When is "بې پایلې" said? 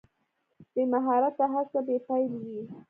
1.87-2.37